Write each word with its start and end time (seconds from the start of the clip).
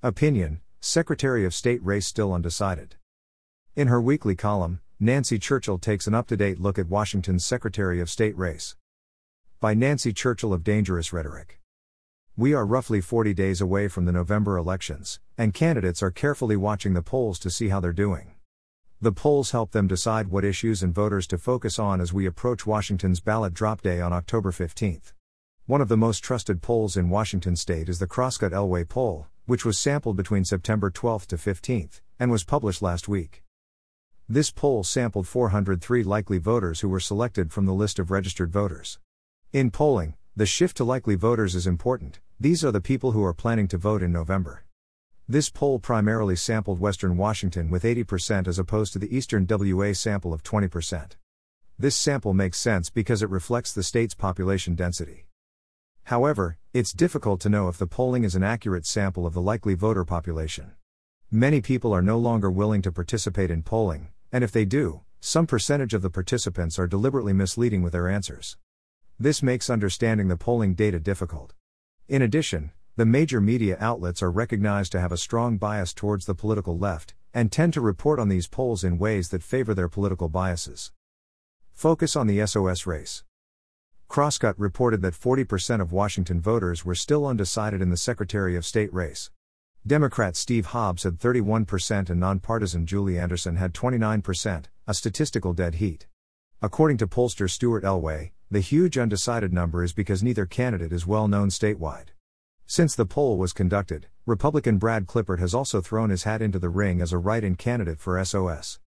Opinion 0.00 0.60
Secretary 0.78 1.44
of 1.44 1.52
State 1.52 1.82
race 1.82 2.06
still 2.06 2.32
undecided. 2.32 2.94
In 3.74 3.88
her 3.88 4.00
weekly 4.00 4.36
column, 4.36 4.78
Nancy 5.00 5.40
Churchill 5.40 5.76
takes 5.76 6.06
an 6.06 6.14
up 6.14 6.28
to 6.28 6.36
date 6.36 6.60
look 6.60 6.78
at 6.78 6.86
Washington's 6.86 7.44
Secretary 7.44 8.00
of 8.00 8.08
State 8.08 8.38
race. 8.38 8.76
By 9.58 9.74
Nancy 9.74 10.12
Churchill 10.12 10.52
of 10.52 10.62
Dangerous 10.62 11.12
Rhetoric. 11.12 11.60
We 12.36 12.54
are 12.54 12.64
roughly 12.64 13.00
40 13.00 13.34
days 13.34 13.60
away 13.60 13.88
from 13.88 14.04
the 14.04 14.12
November 14.12 14.56
elections, 14.56 15.18
and 15.36 15.52
candidates 15.52 16.00
are 16.00 16.12
carefully 16.12 16.54
watching 16.54 16.94
the 16.94 17.02
polls 17.02 17.40
to 17.40 17.50
see 17.50 17.70
how 17.70 17.80
they're 17.80 17.92
doing. 17.92 18.36
The 19.00 19.10
polls 19.10 19.50
help 19.50 19.72
them 19.72 19.88
decide 19.88 20.28
what 20.28 20.44
issues 20.44 20.80
and 20.80 20.94
voters 20.94 21.26
to 21.26 21.38
focus 21.38 21.76
on 21.76 22.00
as 22.00 22.12
we 22.12 22.24
approach 22.24 22.64
Washington's 22.64 23.18
ballot 23.18 23.52
drop 23.52 23.82
day 23.82 24.00
on 24.00 24.12
October 24.12 24.52
15. 24.52 25.00
One 25.66 25.80
of 25.80 25.88
the 25.88 25.96
most 25.96 26.20
trusted 26.20 26.62
polls 26.62 26.96
in 26.96 27.10
Washington 27.10 27.56
state 27.56 27.88
is 27.88 27.98
the 27.98 28.06
Crosscut 28.06 28.52
Elway 28.52 28.88
poll, 28.88 29.26
which 29.48 29.64
was 29.64 29.78
sampled 29.78 30.14
between 30.14 30.44
September 30.44 30.90
12 30.90 31.26
to 31.26 31.38
15, 31.38 31.88
and 32.20 32.30
was 32.30 32.44
published 32.44 32.82
last 32.82 33.08
week. 33.08 33.42
This 34.28 34.50
poll 34.50 34.84
sampled 34.84 35.26
403 35.26 36.02
likely 36.02 36.36
voters 36.36 36.80
who 36.80 36.88
were 36.90 37.00
selected 37.00 37.50
from 37.50 37.64
the 37.64 37.72
list 37.72 37.98
of 37.98 38.10
registered 38.10 38.52
voters. 38.52 38.98
In 39.50 39.70
polling, 39.70 40.16
the 40.36 40.44
shift 40.44 40.76
to 40.76 40.84
likely 40.84 41.14
voters 41.14 41.54
is 41.54 41.66
important, 41.66 42.20
these 42.38 42.62
are 42.62 42.70
the 42.70 42.82
people 42.82 43.12
who 43.12 43.24
are 43.24 43.32
planning 43.32 43.66
to 43.68 43.78
vote 43.78 44.02
in 44.02 44.12
November. 44.12 44.66
This 45.26 45.48
poll 45.48 45.78
primarily 45.78 46.36
sampled 46.36 46.78
Western 46.78 47.16
Washington 47.16 47.70
with 47.70 47.84
80% 47.84 48.48
as 48.48 48.58
opposed 48.58 48.92
to 48.92 48.98
the 48.98 49.16
Eastern 49.16 49.46
WA 49.48 49.94
sample 49.94 50.34
of 50.34 50.42
20%. 50.42 51.12
This 51.78 51.96
sample 51.96 52.34
makes 52.34 52.58
sense 52.58 52.90
because 52.90 53.22
it 53.22 53.30
reflects 53.30 53.72
the 53.72 53.82
state's 53.82 54.14
population 54.14 54.74
density. 54.74 55.24
However, 56.08 56.56
it's 56.72 56.94
difficult 56.94 57.38
to 57.42 57.50
know 57.50 57.68
if 57.68 57.76
the 57.76 57.86
polling 57.86 58.24
is 58.24 58.34
an 58.34 58.42
accurate 58.42 58.86
sample 58.86 59.26
of 59.26 59.34
the 59.34 59.42
likely 59.42 59.74
voter 59.74 60.06
population. 60.06 60.72
Many 61.30 61.60
people 61.60 61.92
are 61.92 62.00
no 62.00 62.16
longer 62.16 62.50
willing 62.50 62.80
to 62.80 62.90
participate 62.90 63.50
in 63.50 63.62
polling, 63.62 64.08
and 64.32 64.42
if 64.42 64.50
they 64.50 64.64
do, 64.64 65.02
some 65.20 65.46
percentage 65.46 65.92
of 65.92 66.00
the 66.00 66.08
participants 66.08 66.78
are 66.78 66.86
deliberately 66.86 67.34
misleading 67.34 67.82
with 67.82 67.92
their 67.92 68.08
answers. 68.08 68.56
This 69.20 69.42
makes 69.42 69.68
understanding 69.68 70.28
the 70.28 70.38
polling 70.38 70.72
data 70.72 70.98
difficult. 70.98 71.52
In 72.08 72.22
addition, 72.22 72.72
the 72.96 73.04
major 73.04 73.38
media 73.38 73.76
outlets 73.78 74.22
are 74.22 74.30
recognized 74.30 74.92
to 74.92 75.00
have 75.00 75.12
a 75.12 75.18
strong 75.18 75.58
bias 75.58 75.92
towards 75.92 76.24
the 76.24 76.34
political 76.34 76.78
left, 76.78 77.12
and 77.34 77.52
tend 77.52 77.74
to 77.74 77.82
report 77.82 78.18
on 78.18 78.30
these 78.30 78.48
polls 78.48 78.82
in 78.82 78.96
ways 78.96 79.28
that 79.28 79.42
favor 79.42 79.74
their 79.74 79.90
political 79.90 80.30
biases. 80.30 80.90
Focus 81.74 82.16
on 82.16 82.26
the 82.26 82.46
SOS 82.46 82.86
race. 82.86 83.24
Crosscut 84.08 84.54
reported 84.56 85.02
that 85.02 85.12
40% 85.12 85.82
of 85.82 85.92
Washington 85.92 86.40
voters 86.40 86.82
were 86.82 86.94
still 86.94 87.26
undecided 87.26 87.82
in 87.82 87.90
the 87.90 87.96
Secretary 87.96 88.56
of 88.56 88.64
State 88.64 88.92
race. 88.92 89.30
Democrat 89.86 90.34
Steve 90.34 90.66
Hobbs 90.66 91.02
had 91.02 91.18
31% 91.18 92.08
and 92.08 92.18
nonpartisan 92.18 92.86
Julie 92.86 93.18
Anderson 93.18 93.56
had 93.56 93.74
29%, 93.74 94.64
a 94.86 94.94
statistical 94.94 95.52
dead 95.52 95.74
heat. 95.74 96.06
According 96.62 96.96
to 96.98 97.06
pollster 97.06 97.50
Stuart 97.50 97.84
Elway, 97.84 98.30
the 98.50 98.60
huge 98.60 98.96
undecided 98.96 99.52
number 99.52 99.84
is 99.84 99.92
because 99.92 100.22
neither 100.22 100.46
candidate 100.46 100.92
is 100.92 101.06
well 101.06 101.28
known 101.28 101.50
statewide. 101.50 102.08
Since 102.66 102.94
the 102.94 103.06
poll 103.06 103.36
was 103.36 103.52
conducted, 103.52 104.08
Republican 104.24 104.78
Brad 104.78 105.06
Klippert 105.06 105.38
has 105.38 105.54
also 105.54 105.82
thrown 105.82 106.08
his 106.08 106.24
hat 106.24 106.40
into 106.40 106.58
the 106.58 106.70
ring 106.70 107.02
as 107.02 107.12
a 107.12 107.18
write 107.18 107.44
in 107.44 107.56
candidate 107.56 108.00
for 108.00 108.22
SOS. 108.24 108.78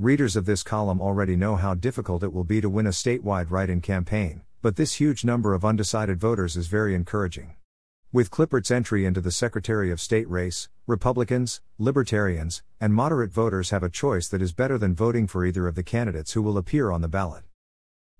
Readers 0.00 0.36
of 0.36 0.44
this 0.46 0.62
column 0.62 1.00
already 1.00 1.34
know 1.34 1.56
how 1.56 1.74
difficult 1.74 2.22
it 2.22 2.32
will 2.32 2.44
be 2.44 2.60
to 2.60 2.70
win 2.70 2.86
a 2.86 2.90
statewide 2.90 3.50
write 3.50 3.68
in 3.68 3.80
campaign, 3.80 4.42
but 4.62 4.76
this 4.76 5.00
huge 5.00 5.24
number 5.24 5.54
of 5.54 5.64
undecided 5.64 6.20
voters 6.20 6.56
is 6.56 6.68
very 6.68 6.94
encouraging. 6.94 7.56
With 8.12 8.30
Klippert's 8.30 8.70
entry 8.70 9.04
into 9.04 9.20
the 9.20 9.32
Secretary 9.32 9.90
of 9.90 10.00
State 10.00 10.30
race, 10.30 10.68
Republicans, 10.86 11.62
Libertarians, 11.78 12.62
and 12.80 12.94
moderate 12.94 13.32
voters 13.32 13.70
have 13.70 13.82
a 13.82 13.90
choice 13.90 14.28
that 14.28 14.40
is 14.40 14.52
better 14.52 14.78
than 14.78 14.94
voting 14.94 15.26
for 15.26 15.44
either 15.44 15.66
of 15.66 15.74
the 15.74 15.82
candidates 15.82 16.34
who 16.34 16.42
will 16.42 16.58
appear 16.58 16.92
on 16.92 17.00
the 17.00 17.08
ballot. 17.08 17.42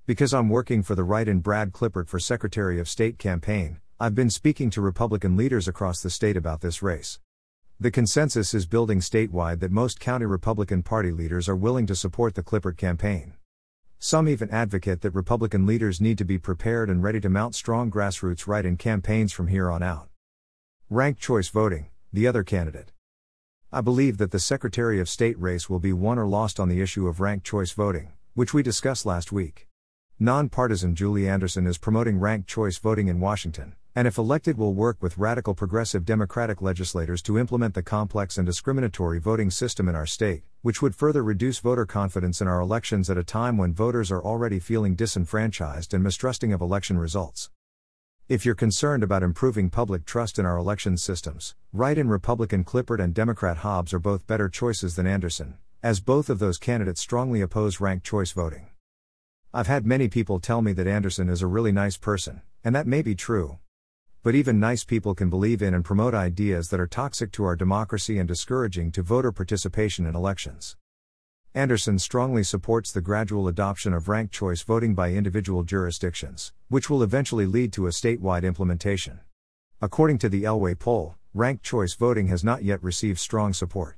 Because 0.05 0.35
I'm 0.35 0.48
working 0.48 0.83
for 0.83 0.97
the 0.97 1.05
write 1.05 1.29
in 1.29 1.39
Brad 1.39 1.70
Clippert 1.70 2.08
for 2.08 2.19
Secretary 2.19 2.81
of 2.81 2.89
State 2.89 3.19
campaign, 3.19 3.79
I've 4.01 4.17
been 4.17 4.31
speaking 4.31 4.70
to 4.70 4.81
Republican 4.81 5.36
leaders 5.36 5.69
across 5.69 6.02
the 6.02 6.11
state 6.11 6.36
about 6.36 6.61
this 6.61 6.83
race. 6.83 7.20
The 7.80 7.92
consensus 7.92 8.55
is 8.55 8.66
building 8.66 8.98
statewide 8.98 9.61
that 9.61 9.70
most 9.70 10.00
county 10.00 10.27
Republican 10.27 10.83
Party 10.83 11.12
leaders 11.12 11.48
are 11.48 11.55
willing 11.55 11.86
to 11.86 11.94
support 11.94 12.34
the 12.34 12.42
Klippert 12.42 12.77
campaign. 12.77 13.34
Some 14.00 14.28
even 14.28 14.50
advocate 14.50 15.00
that 15.02 15.12
Republican 15.12 15.64
leaders 15.64 16.00
need 16.00 16.18
to 16.18 16.24
be 16.24 16.39
prepared 16.39 16.90
and 16.90 17.05
ready 17.05 17.20
to 17.20 17.28
mount 17.28 17.55
strong 17.55 17.89
grassroots 17.89 18.48
write 18.48 18.66
in 18.66 18.78
campaigns 18.78 19.30
from 19.30 19.46
here 19.46 19.70
on 19.70 19.84
out. 19.84 20.08
Ranked 20.90 21.20
choice 21.20 21.50
voting, 21.50 21.90
the 22.12 22.27
other 22.27 22.42
candidate. 22.42 22.90
I 23.72 23.80
believe 23.80 24.18
that 24.18 24.33
the 24.33 24.40
Secretary 24.40 24.98
of 24.98 25.08
State 25.08 25.39
race 25.39 25.70
will 25.70 25.78
be 25.78 25.92
won 25.92 26.18
or 26.18 26.27
lost 26.27 26.58
on 26.58 26.68
the 26.68 26.80
issue 26.80 27.06
of 27.06 27.20
ranked 27.20 27.46
choice 27.46 27.70
voting, 27.70 28.10
which 28.34 28.52
we 28.52 28.64
discussed 28.64 29.06
last 29.06 29.30
week. 29.30 29.68
Nonpartisan 30.18 30.96
Julie 30.96 31.28
Anderson 31.28 31.64
is 31.64 31.78
promoting 31.78 32.18
ranked 32.18 32.48
choice 32.48 32.77
voting 32.78 33.06
in 33.06 33.20
Washington, 33.20 33.77
and 33.98 34.07
if 34.07 34.17
elected, 34.17 34.57
will 34.57 34.75
work 34.75 34.97
with 35.03 35.19
radical 35.19 35.55
progressive 35.55 36.05
Democratic 36.05 36.63
legislators 36.63 37.20
to 37.20 37.36
implement 37.36 37.75
the 37.75 37.83
complex 37.83 38.39
and 38.39 38.47
discriminatory 38.47 39.19
voting 39.19 39.51
system 39.51 39.89
in 39.89 39.97
our 39.97 40.07
state, 40.07 40.45
which 40.63 40.81
would 40.81 40.95
further 40.95 41.25
reduce 41.25 41.59
voter 41.59 41.85
confidence 41.85 42.41
in 42.41 42.47
our 42.47 42.61
elections 42.61 43.11
at 43.11 43.19
a 43.19 43.25
time 43.25 43.57
when 43.58 43.75
voters 43.75 44.13
are 44.13 44.23
already 44.23 44.61
feeling 44.61 44.95
disenfranchised 44.95 45.92
and 45.92 46.05
mistrusting 46.05 46.53
of 46.53 46.61
election 46.61 46.97
results. 46.97 47.51
If 48.29 48.47
you're 48.47 48.55
concerned 48.55 49.03
about 49.03 49.25
improving 49.25 49.69
public 49.69 50.05
trust 50.05 50.39
in 50.39 50.47
our 50.47 50.58
election 50.58 50.97
systems, 50.97 51.57
write 51.73 51.98
in 51.98 52.08
Republican 52.08 52.63
Klippert 52.63 53.03
and 53.03 53.13
Democrat 53.13 53.57
Hobbs 53.57 53.92
are 53.92 53.98
both 53.98 54.29
better 54.29 54.48
choices 54.48 54.95
than 54.95 55.08
Anderson, 55.08 55.58
as 55.83 55.98
both 55.98 56.31
of 56.31 56.39
those 56.39 56.58
candidates 56.58 57.01
strongly 57.01 57.41
oppose 57.41 57.81
ranked 57.81 58.07
choice 58.07 58.31
voting. 58.31 58.69
I've 59.53 59.67
had 59.67 59.85
many 59.85 60.07
people 60.07 60.39
tell 60.39 60.63
me 60.63 60.73
that 60.75 60.87
Anderson 60.87 61.29
is 61.29 61.42
a 61.42 61.48
really 61.48 61.73
nice 61.73 61.97
person, 61.97 62.42
and 62.63 62.77
that 62.77 62.87
may 62.87 63.03
be 63.03 63.17
true. 63.17 63.58
But 64.28 64.34
even 64.34 64.61
nice 64.61 64.84
people 64.84 65.14
can 65.14 65.30
believe 65.30 65.62
in 65.62 65.72
and 65.72 65.83
promote 65.83 66.12
ideas 66.12 66.68
that 66.68 66.78
are 66.78 66.86
toxic 66.86 67.33
to 67.33 67.44
our 67.44 67.56
democracy 67.56 68.18
and 68.18 68.28
discouraging 68.28 68.92
to 68.92 69.02
voter 69.02 69.33
participation 69.33 70.05
in 70.05 70.14
elections. 70.14 70.77
Anderson 71.55 71.98
strongly 71.98 72.44
supports 72.44 72.92
the 72.92 73.00
gradual 73.00 73.48
adoption 73.48 73.94
of 73.94 74.06
ranked 74.06 74.34
choice 74.34 74.61
voting 74.61 74.94
by 74.94 75.12
individual 75.12 75.62
jurisdictions, 75.62 76.52
which 76.68 76.90
will 76.90 77.02
eventually 77.02 77.46
lead 77.46 77.72
to 77.72 77.86
a 77.86 77.89
statewide 77.89 78.42
implementation. 78.42 79.20
According 79.80 80.18
to 80.18 80.28
the 80.28 80.42
Elway 80.42 80.78
poll, 80.78 81.14
ranked 81.33 81.64
choice 81.64 81.95
voting 81.95 82.27
has 82.27 82.45
not 82.45 82.62
yet 82.62 82.83
received 82.83 83.18
strong 83.18 83.55
support. 83.55 83.96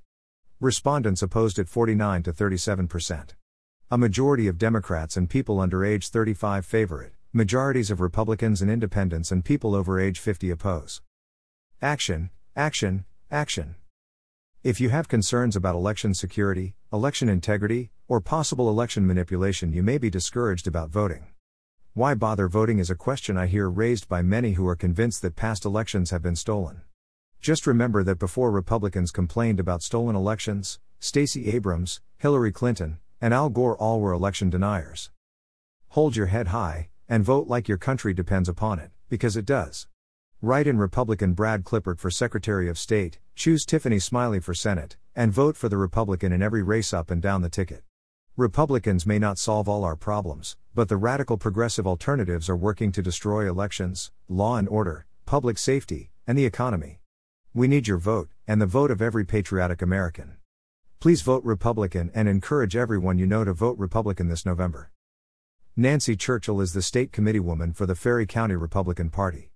Respondents 0.60 1.22
opposed 1.22 1.58
it 1.58 1.68
49 1.68 2.22
to 2.22 2.32
37 2.32 2.86
percent. 2.86 3.34
A 3.91 3.98
majority 3.98 4.47
of 4.47 4.58
Democrats 4.58 5.16
and 5.16 5.28
people 5.28 5.58
under 5.58 5.84
age 5.84 6.08
35 6.08 6.64
favor 6.64 7.02
it, 7.02 7.14
majorities 7.32 7.92
of 7.92 8.00
Republicans 8.00 8.60
and 8.60 8.68
independents 8.68 9.30
and 9.30 9.44
people 9.44 9.76
over 9.76 10.00
age 10.00 10.18
50 10.18 10.50
oppose. 10.50 11.00
Action, 11.80 12.30
action, 12.56 13.04
action. 13.30 13.76
If 14.64 14.80
you 14.80 14.88
have 14.88 15.06
concerns 15.06 15.54
about 15.54 15.76
election 15.76 16.12
security, 16.12 16.74
election 16.92 17.28
integrity, 17.28 17.91
or 18.08 18.20
possible 18.20 18.68
election 18.68 19.06
manipulation, 19.06 19.72
you 19.72 19.80
may 19.80 19.96
be 19.96 20.10
discouraged 20.10 20.66
about 20.66 20.91
voting. 20.91 21.28
Why 21.94 22.14
bother 22.14 22.48
voting 22.48 22.80
is 22.80 22.91
a 22.91 22.96
question 22.96 23.36
I 23.36 23.47
hear 23.47 23.70
raised 23.70 24.08
by 24.08 24.22
many 24.22 24.54
who 24.54 24.66
are 24.66 24.74
convinced 24.74 25.22
that 25.22 25.36
past 25.36 25.64
elections 25.64 26.10
have 26.10 26.22
been 26.22 26.34
stolen. 26.34 26.82
Just 27.41 27.64
remember 27.64 28.02
that 28.02 28.18
before 28.18 28.50
Republicans 28.50 29.12
complained 29.12 29.60
about 29.60 29.84
stolen 29.84 30.16
elections, 30.16 30.80
Stacey 30.98 31.47
Abrams, 31.52 32.00
Hillary 32.18 32.50
Clinton, 32.50 32.98
and 33.20 33.32
Al 33.32 33.50
Gore 33.50 33.76
all 33.76 34.00
were 34.00 34.12
election 34.12 34.50
deniers. 34.50 35.12
Hold 35.91 36.16
your 36.16 36.26
head 36.26 36.48
high, 36.48 36.88
and 37.10 37.25
vote 37.25 37.48
like 37.48 37.66
your 37.66 37.76
country 37.76 38.15
depends 38.15 38.48
upon 38.48 38.78
it, 38.78 38.93
because 39.09 39.37
it 39.37 39.44
does. 39.44 39.88
Write 40.41 40.69
in 40.69 40.78
Republican 40.78 41.34
Brad 41.34 41.65
Klippert 41.65 41.98
for 41.98 42.09
Secretary 42.09 42.69
of 42.69 42.78
State, 42.78 43.19
choose 43.34 43.66
Tiffany 43.66 43.98
Smiley 43.98 44.39
for 44.39 44.54
Senate, 44.54 44.97
and 45.16 45.33
vote 45.33 45.57
for 45.57 45.68
the 45.68 45.77
Republican 45.77 46.33
in 46.33 46.41
every 46.41 46.62
race 46.62 46.95
up 46.95 47.10
and 47.10 47.21
down 47.21 47.42
the 47.42 47.48
ticket. 47.48 47.83
Republicans 48.36 49.04
may 49.07 49.18
not 49.18 49.39
solve 49.39 49.68
all 49.68 49.83
our 49.83 49.97
problems, 49.97 50.57
but 50.72 50.89
the 50.89 50.97
radical 50.97 51.36
progressive 51.36 51.84
alternatives 51.84 52.48
are 52.48 52.57
working 52.57 52.92
to 52.92 53.03
destroy 53.03 53.48
elections, 53.48 54.12
law 54.28 54.57
and 54.57 54.68
order, 54.68 55.04
public 55.27 55.59
safety, 55.59 56.12
and 56.28 56.39
the 56.39 56.47
economy. 56.47 57.01
We 57.53 57.66
need 57.66 57.89
your 57.89 57.98
vote, 57.98 58.28
and 58.47 58.62
the 58.62 58.66
vote 58.66 58.92
of 58.92 59.03
every 59.03 59.24
patriotic 59.27 59.83
American. 59.83 60.36
Please 61.01 61.22
vote 61.22 61.42
Republican 61.42 62.12
and 62.15 62.28
encourage 62.28 62.77
everyone 62.77 63.18
you 63.18 63.27
know 63.27 63.42
to 63.45 63.53
vote 63.53 63.77
Republican 63.78 64.28
this 64.28 64.47
November. 64.47 64.92
Nancy 65.77 66.17
Churchill 66.17 66.61
is 66.61 66.72
the 66.72 66.83
state 66.83 67.13
committeewoman 67.13 67.77
for 67.77 67.87
the 67.87 67.95
Ferry 67.95 68.27
County 68.27 68.57
Republican 68.57 69.09
Party. 69.09 69.53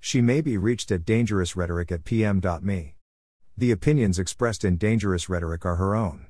She 0.00 0.22
may 0.22 0.40
be 0.40 0.56
reached 0.56 0.90
at 0.90 1.04
dangerousrhetoric 1.04 1.92
at 1.92 2.04
pm.me. 2.04 2.94
The 3.58 3.70
opinions 3.70 4.18
expressed 4.18 4.64
in 4.64 4.78
Dangerous 4.78 5.28
Rhetoric 5.28 5.66
are 5.66 5.76
her 5.76 5.94
own. 5.94 6.29